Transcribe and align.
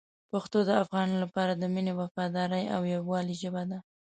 پښتو 0.31 0.57
د 0.65 0.69
افغانانو 0.83 1.21
لپاره 1.25 1.51
د 1.55 1.63
مینې، 1.73 1.93
وفادارۍ 1.95 2.63
او 2.75 2.81
یووالي 2.93 3.35
ژبه 3.41 3.63
ده. 3.69 3.79